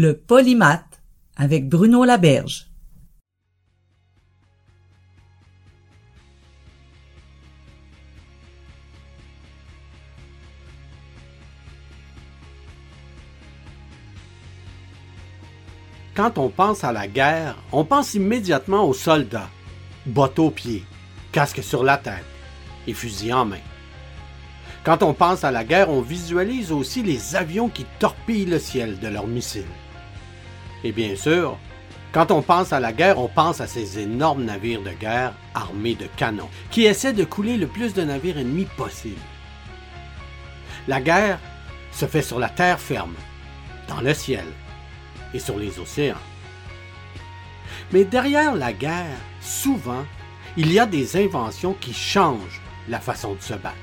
[0.00, 1.02] Le polymath
[1.34, 2.70] avec Bruno Laberge.
[16.14, 19.50] Quand on pense à la guerre, on pense immédiatement aux soldats,
[20.06, 20.84] bottes aux pieds,
[21.32, 22.24] casque sur la tête
[22.86, 23.56] et fusil en main.
[24.84, 29.00] Quand on pense à la guerre, on visualise aussi les avions qui torpillent le ciel
[29.00, 29.64] de leurs missiles.
[30.84, 31.58] Et bien sûr,
[32.12, 35.94] quand on pense à la guerre, on pense à ces énormes navires de guerre armés
[35.94, 39.20] de canons qui essaient de couler le plus de navires ennemis possible.
[40.86, 41.38] La guerre
[41.92, 43.14] se fait sur la terre ferme,
[43.88, 44.44] dans le ciel
[45.34, 46.16] et sur les océans.
[47.92, 50.04] Mais derrière la guerre, souvent,
[50.56, 53.76] il y a des inventions qui changent la façon de se battre.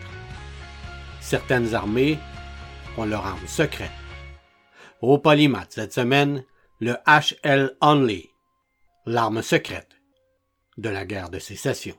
[1.21, 2.17] Certaines armées
[2.97, 3.91] ont leur arme secrète.
[5.01, 6.43] Au Polymath cette semaine,
[6.79, 8.29] le HL Only,
[9.05, 9.95] l'arme secrète
[10.77, 11.95] de la guerre de sécession.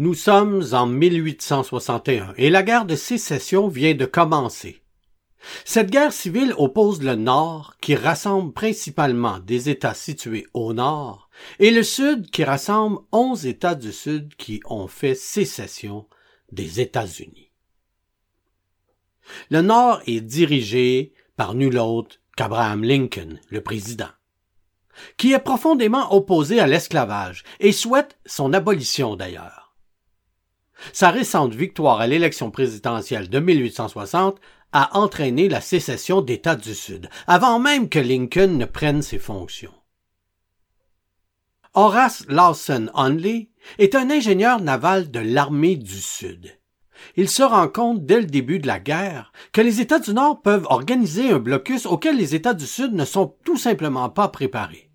[0.00, 4.80] Nous sommes en 1861 et la guerre de sécession vient de commencer.
[5.64, 11.28] Cette guerre civile oppose le Nord, qui rassemble principalement des États situés au Nord,
[11.58, 16.06] et le Sud, qui rassemble onze États du Sud qui ont fait sécession
[16.52, 17.50] des États-Unis.
[19.50, 24.10] Le Nord est dirigé par nul autre qu'Abraham Lincoln, le président,
[25.16, 29.57] qui est profondément opposé à l'esclavage et souhaite son abolition d'ailleurs.
[30.92, 34.38] Sa récente victoire à l'élection présidentielle de 1860
[34.72, 39.72] a entraîné la sécession d'États du Sud, avant même que Lincoln ne prenne ses fonctions.
[41.74, 46.58] Horace Lawson Hunley est un ingénieur naval de l'armée du Sud.
[47.16, 50.42] Il se rend compte dès le début de la guerre que les États du Nord
[50.42, 54.87] peuvent organiser un blocus auquel les États du Sud ne sont tout simplement pas préparés.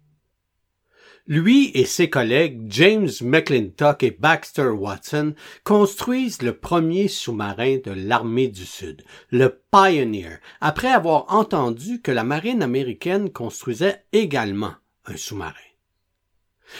[1.25, 8.49] Lui et ses collègues James McClintock et Baxter Watson construisent le premier sous-marin de l'armée
[8.49, 14.73] du Sud, le Pioneer, après avoir entendu que la marine américaine construisait également
[15.05, 15.53] un sous-marin.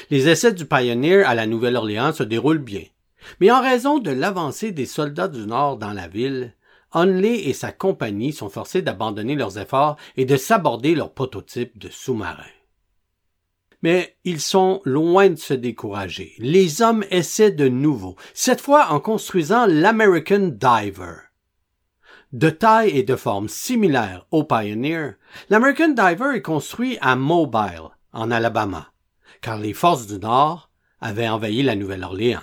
[0.10, 2.84] Les essais du Pioneer à la Nouvelle-Orléans se déroulent bien,
[3.40, 6.54] mais en raison de l'avancée des soldats du Nord dans la ville,
[6.92, 11.88] Hunley et sa compagnie sont forcés d'abandonner leurs efforts et de s'aborder leur prototype de
[11.88, 12.44] sous-marin.
[13.84, 16.34] Mais ils sont loin de se décourager.
[16.40, 21.18] Les hommes essaient de nouveau, cette fois en construisant l'American Diver.
[22.32, 25.18] De taille et de forme similaires au Pioneer,
[25.50, 28.92] l'American Diver est construit à Mobile, en Alabama,
[29.42, 32.40] car les forces du Nord avaient envahi la Nouvelle-Orléans.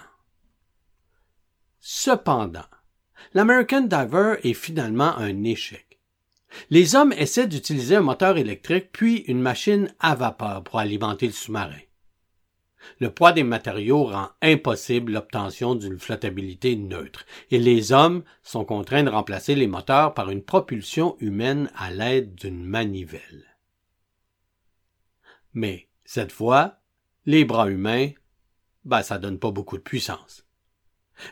[1.81, 2.69] Cependant,
[3.33, 5.90] l'American Diver est finalement un échec.
[6.71, 11.33] Les hommes essaient d'utiliser un moteur électrique puis une machine à vapeur pour alimenter le
[11.33, 11.79] sous-marin.
[12.99, 19.03] Le poids des matériaux rend impossible l'obtention d'une flottabilité neutre, et les hommes sont contraints
[19.03, 23.57] de remplacer les moteurs par une propulsion humaine à l'aide d'une manivelle.
[25.53, 26.79] Mais, cette fois,
[27.27, 28.11] les bras humains,
[28.85, 30.47] ben, ça donne pas beaucoup de puissance.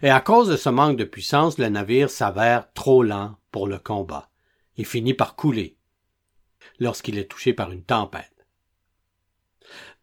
[0.03, 3.79] Et à cause de ce manque de puissance, le navire s'avère trop lent pour le
[3.79, 4.29] combat
[4.79, 5.77] et finit par couler
[6.79, 8.47] lorsqu'il est touché par une tempête.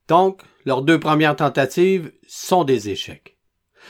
[0.08, 3.38] Donc, leurs deux premières tentatives sont des échecs.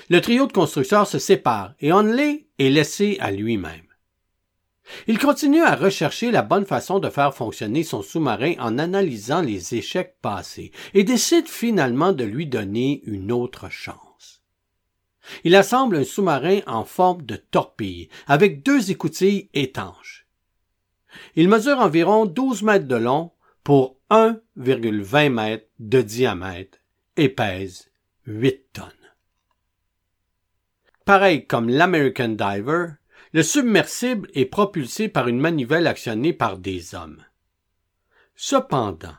[0.10, 3.82] Le trio de constructeurs se sépare et Onley est laissé à lui-même.
[5.08, 9.76] Il continue à rechercher la bonne façon de faire fonctionner son sous-marin en analysant les
[9.76, 14.44] échecs passés et décide finalement de lui donner une autre chance.
[15.44, 20.25] Il assemble un sous-marin en forme de torpille avec deux écoutilles étanches.
[21.36, 23.32] Il mesure environ 12 mètres de long
[23.64, 26.78] pour 1,20 mètres de diamètre
[27.18, 27.90] et pèse
[28.26, 28.86] 8 tonnes.
[31.06, 32.88] Pareil comme l'American Diver,
[33.34, 37.24] le submersible est propulsé par une manivelle actionnée par des hommes.
[38.36, 39.16] Cependant,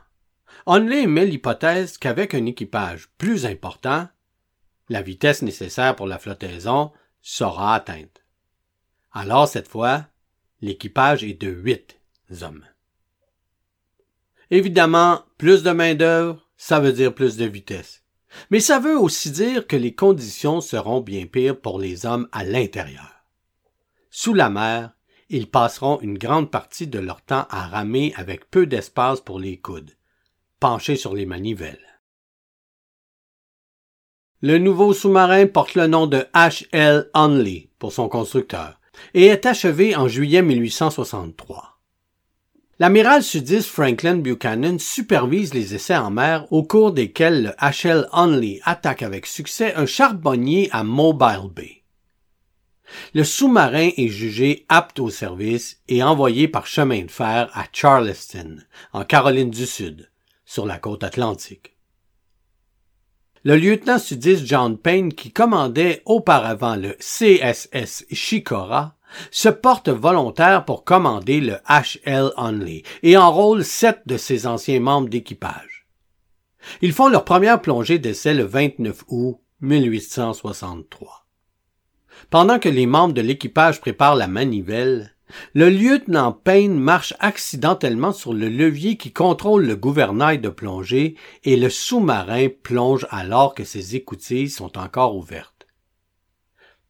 [0.67, 4.09] Onley émet l'hypothèse qu'avec un équipage plus important,
[4.89, 8.25] la vitesse nécessaire pour la flottaison sera atteinte.
[9.13, 10.07] Alors cette fois,
[10.61, 12.01] l'équipage est de huit
[12.43, 12.65] hommes.
[14.51, 18.03] Évidemment, plus de main-d'œuvre, ça veut dire plus de vitesse.
[18.51, 22.45] Mais ça veut aussi dire que les conditions seront bien pires pour les hommes à
[22.45, 23.25] l'intérieur.
[24.11, 24.93] Sous la mer,
[25.29, 29.59] ils passeront une grande partie de leur temps à ramer avec peu d'espace pour les
[29.59, 29.93] coudes,
[30.61, 32.01] penchés sur les manivelles.
[34.43, 37.11] Le nouveau sous-marin porte le nom de H.L.
[37.15, 38.79] Onley pour son constructeur
[39.15, 41.77] et est achevé en juillet 1863.
[42.79, 48.07] L'amiral sudiste Franklin Buchanan supervise les essais en mer au cours desquels le H.L.
[48.13, 51.83] Onley attaque avec succès un charbonnier à Mobile Bay.
[53.15, 58.59] Le sous-marin est jugé apte au service et envoyé par chemin de fer à Charleston,
[58.93, 60.11] en Caroline du Sud,
[60.45, 61.76] sur la côte atlantique.
[63.47, 68.97] Le lieutenant sudiste John Payne, qui commandait auparavant le CSS Chicora,
[69.31, 75.09] se porte volontaire pour commander le HL Onley et enrôle sept de ses anciens membres
[75.09, 75.87] d'équipage.
[76.83, 81.25] Ils font leur première plongée d'essai le 29 août 1863.
[82.31, 85.16] Pendant que les membres de l'équipage préparent la manivelle,
[85.55, 91.57] le lieutenant Payne marche accidentellement sur le levier qui contrôle le gouvernail de plongée et
[91.57, 95.67] le sous-marin plonge alors que ses écoutilles sont encore ouvertes.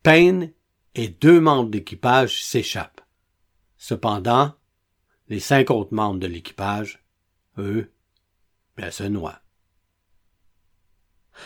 [0.03, 0.53] Payne
[0.95, 3.01] et deux membres d'équipage s'échappent.
[3.77, 4.55] Cependant,
[5.29, 7.03] les cinq autres membres de l'équipage,
[7.59, 7.93] eux,
[8.77, 9.41] ben, se noient.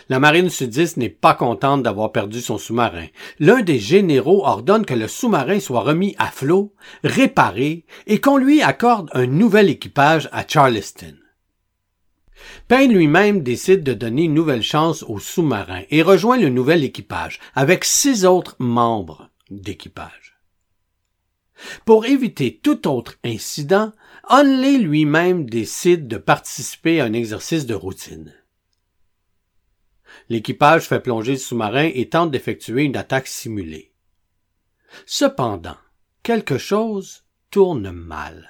[0.09, 3.07] La marine sudiste n'est pas contente d'avoir perdu son sous-marin.
[3.39, 8.63] L'un des généraux ordonne que le sous-marin soit remis à flot, réparé et qu'on lui
[8.63, 11.15] accorde un nouvel équipage à Charleston.
[12.69, 17.39] Payne lui-même décide de donner une nouvelle chance au sous-marin et rejoint le nouvel équipage
[17.55, 20.39] avec six autres membres d'équipage.
[21.85, 23.93] Pour éviter tout autre incident,
[24.29, 28.33] Hunley lui-même décide de participer à un exercice de routine.
[30.29, 33.93] L'équipage fait plonger le sous-marin et tente d'effectuer une attaque simulée.
[35.07, 35.77] Cependant,
[36.23, 38.49] quelque chose tourne mal.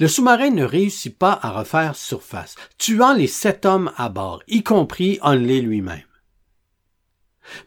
[0.00, 4.62] Le sous-marin ne réussit pas à refaire surface, tuant les sept hommes à bord, y
[4.62, 6.02] compris Hunley lui-même.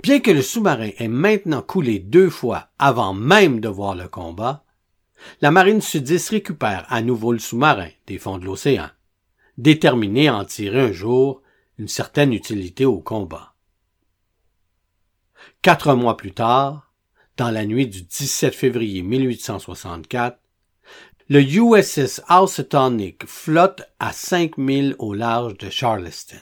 [0.04, 4.64] Bien que le sous-marin ait maintenant coulé deux fois avant même de voir le combat,
[5.42, 8.90] la marine sudiste récupère à nouveau le sous-marin des fonds de l'océan,
[9.58, 11.42] déterminée à en tirer un jour
[11.78, 13.56] une certaine utilité au combat.
[15.62, 16.94] Quatre mois plus tard,
[17.38, 20.38] dans la nuit du 17 février 1864,
[21.30, 26.36] le USS Housatonic flotte à 5000 au large de Charleston.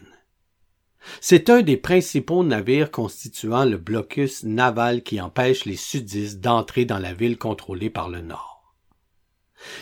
[1.21, 6.99] C'est un des principaux navires constituant le blocus naval qui empêche les sudistes d'entrer dans
[6.99, 8.75] la ville contrôlée par le Nord.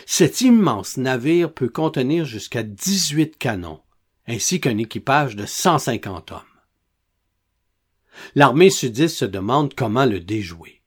[0.06, 3.80] Cet immense navire peut contenir jusqu'à 18 canons,
[4.28, 6.40] ainsi qu'un équipage de 150 hommes.
[8.34, 10.82] L'armée sudiste se demande comment le déjouer.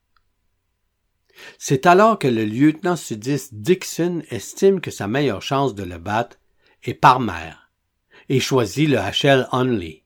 [1.58, 6.38] C'est alors que le lieutenant sudiste Dixon estime que sa meilleure chance de le battre
[6.84, 7.72] est par mer
[8.28, 10.02] et choisit le HL Only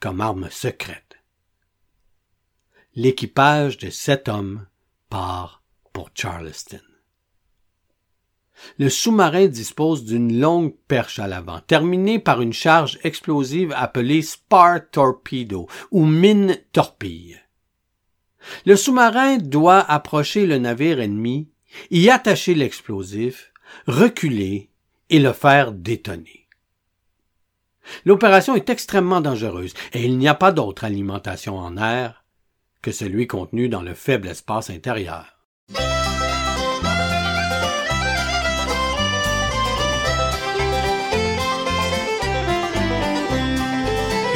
[0.00, 1.18] comme arme secrète.
[2.96, 4.66] L'équipage de sept hommes
[5.08, 5.62] part
[5.92, 6.80] pour Charleston.
[8.78, 14.80] Le sous-marin dispose d'une longue perche à l'avant, terminée par une charge explosive appelée spar
[14.90, 17.40] torpedo ou mine torpille.
[18.66, 21.48] Le sous-marin doit approcher le navire ennemi,
[21.90, 23.52] y attacher l'explosif,
[23.86, 24.70] reculer
[25.10, 26.48] et le faire détonner.
[28.04, 32.24] L'opération est extrêmement dangereuse et il n'y a pas d'autre alimentation en air
[32.82, 35.38] que celui contenu dans le faible espace intérieur.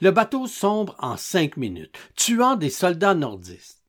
[0.00, 3.80] Le bateau sombre en cinq minutes, tuant des soldats nordistes.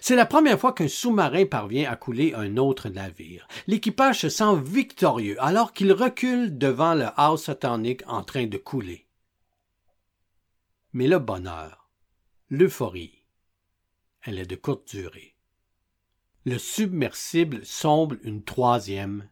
[0.00, 3.48] C'est la première fois qu'un sous-marin parvient à couler un autre navire.
[3.66, 9.08] L'équipage se sent victorieux alors qu'il recule devant le Housatonic en train de couler.
[10.92, 11.90] Mais le bonheur,
[12.48, 13.24] l'euphorie,
[14.22, 15.34] elle est de courte durée.
[16.44, 19.28] Le submersible sombre une troisième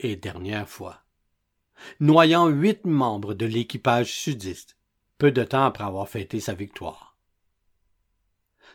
[0.00, 1.02] et dernière fois,
[2.00, 4.77] noyant huit membres de l'équipage sudiste,
[5.18, 7.16] peu de temps après avoir fêté sa victoire.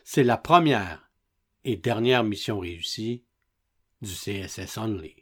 [0.04, 1.10] C'est la première
[1.64, 3.24] et dernière mission réussie
[4.02, 5.16] du CSS Only.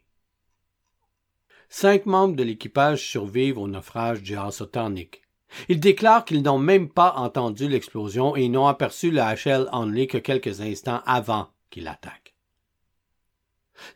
[1.69, 5.23] Cinq membres de l'équipage survivent au naufrage du Housatonic.
[5.69, 10.19] Ils déclarent qu'ils n'ont même pas entendu l'explosion et n'ont aperçu le HL Only que
[10.19, 12.35] quelques instants avant qu'il attaque.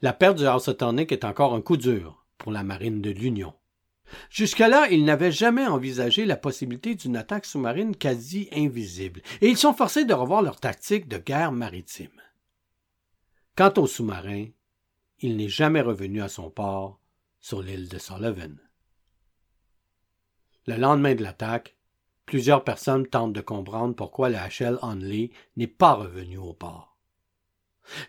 [0.02, 3.54] La perte du Housatonic est encore un coup dur pour la marine de l'Union.
[4.30, 9.74] Jusque-là, ils n'avaient jamais envisagé la possibilité d'une attaque sous-marine quasi invisible, et ils sont
[9.74, 12.20] forcés de revoir leur tactique de guerre maritime.
[13.56, 14.46] Quant au sous-marin,
[15.20, 17.00] il n'est jamais revenu à son port
[17.40, 18.56] sur l'île de Sullivan.
[20.66, 21.76] Le lendemain de l'attaque,
[22.26, 26.96] plusieurs personnes tentent de comprendre pourquoi le HL Onley n'est pas revenu au port.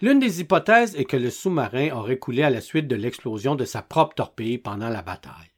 [0.02, 3.66] L'une des hypothèses est que le sous-marin aurait coulé à la suite de l'explosion de
[3.66, 5.52] sa propre torpille pendant la bataille.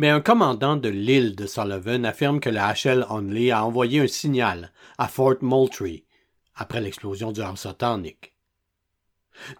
[0.00, 4.06] Mais un commandant de l'île de Sullivan affirme que le HL Onley a envoyé un
[4.06, 6.06] signal à Fort Moultrie
[6.54, 8.34] après l'explosion du Housatonic.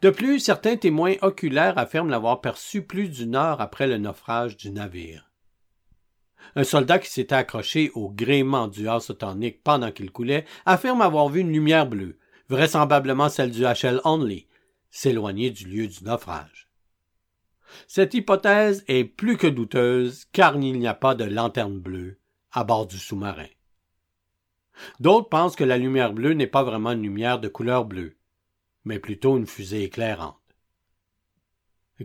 [0.01, 4.71] De plus, certains témoins oculaires affirment l'avoir perçu plus d'une heure après le naufrage du
[4.71, 5.31] navire.
[6.57, 11.41] Un soldat qui s'était accroché au gréement du Housatonic pendant qu'il coulait affirme avoir vu
[11.41, 12.17] une lumière bleue,
[12.49, 14.47] vraisemblablement celle du HL Only,
[14.91, 16.70] s'éloigner du lieu du naufrage.
[17.87, 22.19] Cette hypothèse est plus que douteuse car il n'y a pas de lanterne bleue
[22.53, 23.49] à bord du sous-marin.
[24.99, 28.17] D'autres pensent que la lumière bleue n'est pas vraiment une lumière de couleur bleue,
[28.85, 30.37] mais plutôt une fusée éclairante.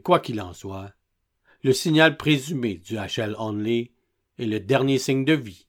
[0.03, 0.91] Quoi qu'il en soit,
[1.63, 3.91] le signal présumé du HL Only
[4.37, 5.67] est le dernier signe de vie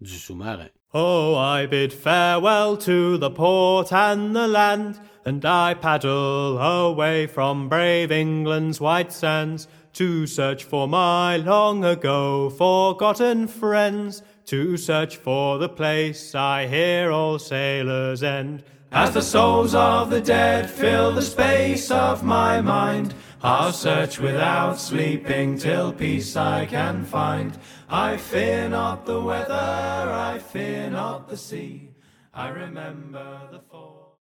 [0.00, 0.70] du sous-marin.
[0.96, 7.68] Oh, I bid farewell to the port and the land, and I paddle away from
[7.68, 15.58] brave England's white sands to search for my long ago forgotten friends, to search for
[15.58, 18.62] the place I hear all sailors end.
[18.92, 23.14] As the souls of the dead fill the space of my mind,
[23.46, 27.52] I'll search without sleeping till peace I can find.
[27.90, 31.90] I fear not the weather, I fear not the sea.
[32.32, 34.18] I remember the fall.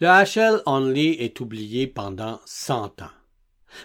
[0.00, 3.10] Le HL Only est oublié pendant 100 ans.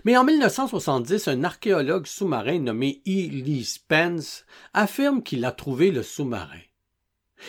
[0.05, 3.29] Mais en 1970, un archéologue sous-marin nommé E.
[3.29, 6.61] Lee Spence affirme qu'il a trouvé le sous-marin.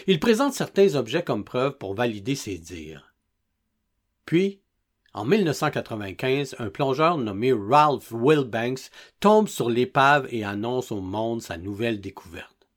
[0.08, 3.14] Il présente certains objets comme preuve pour valider ses dires.
[4.24, 4.60] Puis,
[5.16, 11.56] en 1995, un plongeur nommé Ralph Wilbanks tombe sur l'épave et annonce au monde sa
[11.56, 12.68] nouvelle découverte.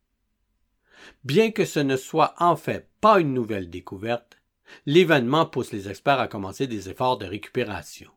[1.26, 4.38] Bien que ce ne soit en fait pas une nouvelle découverte,
[4.86, 8.10] l'événement pousse les experts à commencer des efforts de récupération.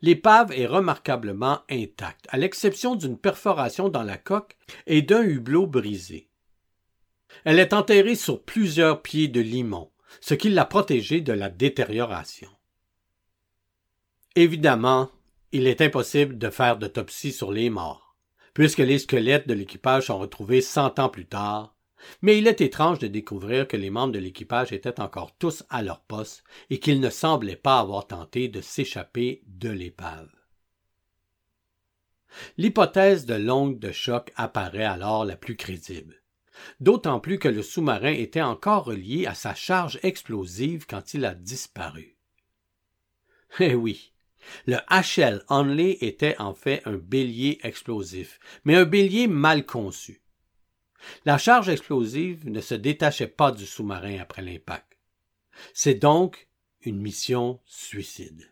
[0.00, 6.30] L'épave est remarquablement intacte, à l'exception d'une perforation dans la coque et d'un hublot brisé.
[7.44, 12.50] Elle est enterrée sur plusieurs pieds de limon, ce qui l'a protégée de la détérioration.
[14.34, 15.10] Évidemment,
[15.52, 18.16] il est impossible de faire d'autopsie sur les morts,
[18.54, 21.74] puisque les squelettes de l'équipage sont retrouvés cent ans plus tard,
[22.20, 25.82] mais il est étrange de découvrir que les membres de l'équipage étaient encore tous à
[25.82, 30.30] leur poste et qu'ils ne semblaient pas avoir tenté de s'échapper de l'épave.
[32.56, 36.21] L'hypothèse de l'ongle de choc apparaît alors la plus crédible
[36.80, 41.34] d'autant plus que le sous-marin était encore relié à sa charge explosive quand il a
[41.34, 42.16] disparu.
[43.60, 44.12] Eh oui,
[44.66, 50.22] le HL Only était en fait un bélier explosif, mais un bélier mal conçu.
[51.24, 54.98] La charge explosive ne se détachait pas du sous-marin après l'impact.
[55.74, 56.48] C'est donc
[56.82, 58.51] une mission suicide.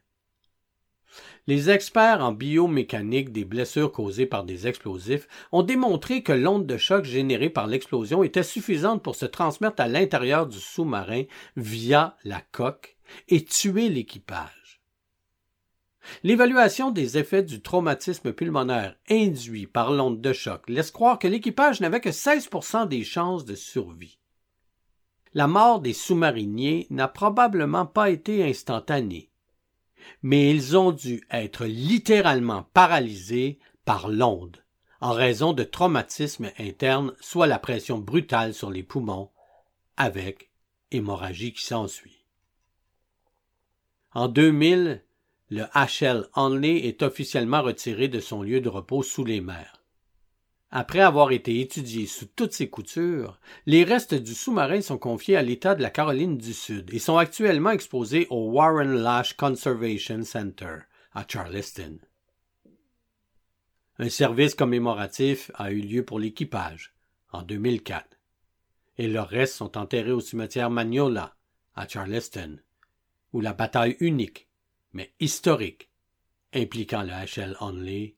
[1.50, 6.76] Les experts en biomécanique des blessures causées par des explosifs ont démontré que l'onde de
[6.76, 11.24] choc générée par l'explosion était suffisante pour se transmettre à l'intérieur du sous-marin
[11.56, 14.80] via la coque et tuer l'équipage.
[16.22, 21.80] L'évaluation des effets du traumatisme pulmonaire induit par l'onde de choc laisse croire que l'équipage
[21.80, 24.20] n'avait que 16% des chances de survie.
[25.34, 29.29] La mort des sous-mariniers n'a probablement pas été instantanée
[30.22, 34.58] mais ils ont dû être littéralement paralysés par l'onde,
[35.00, 39.30] en raison de traumatisme interne, soit la pression brutale sur les poumons,
[39.96, 40.50] avec
[40.90, 42.24] hémorragie qui s'ensuit.
[44.12, 45.02] En 2000,
[45.50, 49.79] le HL Only est officiellement retiré de son lieu de repos sous les mers.
[50.72, 55.42] Après avoir été étudié sous toutes ses coutures, les restes du sous-marin sont confiés à
[55.42, 60.78] l'État de la Caroline du Sud et sont actuellement exposés au Warren Lash Conservation Center
[61.12, 61.98] à Charleston.
[63.98, 66.94] Un service commémoratif a eu lieu pour l'équipage
[67.32, 68.06] en 2004
[68.98, 71.34] et leurs restes sont enterrés au cimetière Magnola
[71.74, 72.60] à Charleston,
[73.32, 74.48] où la bataille unique,
[74.92, 75.90] mais historique,
[76.54, 78.14] impliquant le HL Only,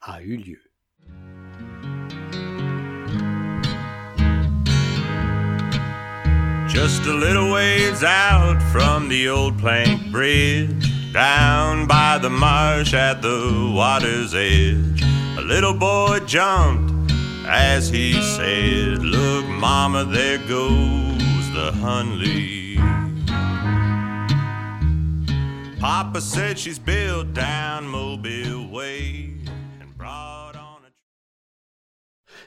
[0.00, 0.69] a eu lieu.
[6.72, 13.20] Just a little ways out from the old plank bridge, down by the marsh at
[13.22, 15.02] the water's edge,
[15.36, 17.12] a little boy jumped
[17.46, 22.78] as he said, Look, Mama, there goes the Hunley.
[25.80, 29.39] Papa said she's built down Mobile Way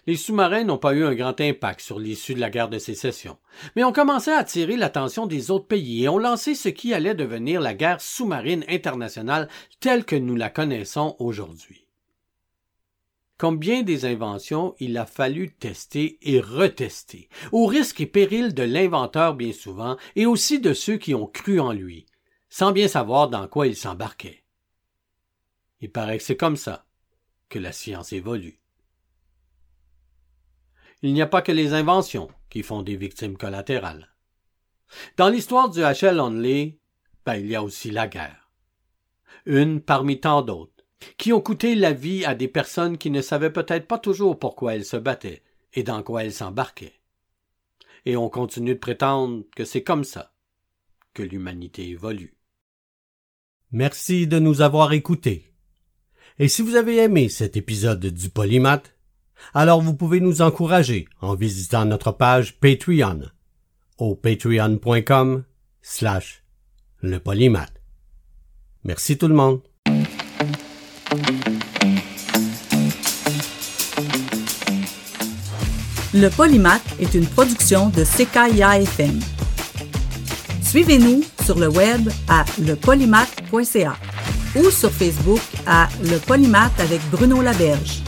[0.06, 3.38] les sous-marins n'ont pas eu un grand impact sur l'issue de la guerre de sécession,
[3.76, 7.16] mais ont commencé à attirer l'attention des autres pays et ont lancé ce qui allait
[7.16, 9.48] devenir la guerre sous-marine internationale
[9.80, 11.88] telle que nous la connaissons aujourd'hui.
[13.38, 18.64] Comme bien des inventions, il a fallu tester et retester, au risque et péril de
[18.64, 22.06] l'inventeur bien souvent, et aussi de ceux qui ont cru en lui,
[22.50, 24.44] sans bien savoir dans quoi il s'embarquait.
[25.82, 26.86] Il paraît que c'est comme ça
[27.50, 28.63] que la science évolue.
[31.04, 34.08] Il n'y a pas que les inventions qui font des victimes collatérales.
[35.18, 36.80] Dans l'histoire du HL Only,
[37.26, 38.50] ben, il y a aussi la guerre.
[39.46, 40.72] Une parmi tant d'autres,
[41.18, 44.76] qui ont coûté la vie à des personnes qui ne savaient peut-être pas toujours pourquoi
[44.76, 47.02] elles se battaient et dans quoi elles s'embarquaient.
[48.06, 50.34] Et on continue de prétendre que c'est comme ça
[51.14, 52.38] que l'humanité évolue.
[53.72, 55.52] Merci de nous avoir écoutés.
[56.40, 58.93] Et si vous avez aimé cet épisode du Polymath,
[59.54, 63.22] alors vous pouvez nous encourager en visitant notre page Patreon
[63.98, 65.44] au patreon.com
[65.82, 66.44] slash
[67.02, 67.74] le polymath.
[68.84, 69.62] Merci tout le monde.
[76.16, 79.20] Le Polymath est une production de CKIA FM.
[80.62, 83.96] Suivez-nous sur le web à lepolymath.ca
[84.56, 88.03] ou sur Facebook à Le Polymath avec Bruno Laberge.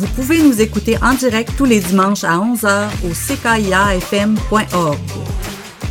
[0.00, 4.98] Vous pouvez nous écouter en direct tous les dimanches à 11h au ckiafm.org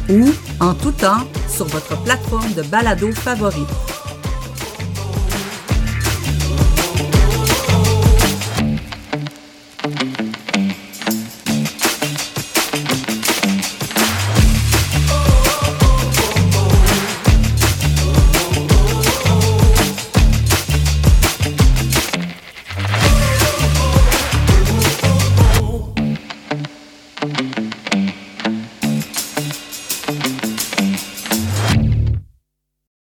[0.09, 3.88] ou en tout temps sur votre plateforme de balado favorite.